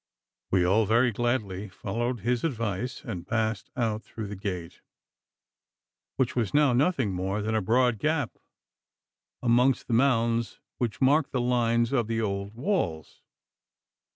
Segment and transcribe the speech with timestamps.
[0.49, 4.81] We all very gladly followed his advice, and passed out through the gate,
[6.15, 8.31] which was now nothing more than a broad gap
[9.43, 13.21] amongst the mounds which marked the lines of the old walls.